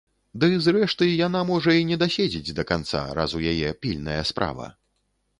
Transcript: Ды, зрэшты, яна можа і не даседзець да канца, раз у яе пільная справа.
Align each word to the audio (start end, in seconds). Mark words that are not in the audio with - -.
Ды, 0.43 0.47
зрэшты, 0.67 1.07
яна 1.27 1.41
можа 1.49 1.75
і 1.79 1.83
не 1.89 1.97
даседзець 2.03 2.55
да 2.59 2.65
канца, 2.71 3.01
раз 3.19 3.35
у 3.41 3.43
яе 3.51 3.75
пільная 3.85 4.17
справа. 4.31 4.65